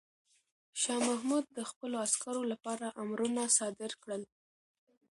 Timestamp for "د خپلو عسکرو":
1.57-2.43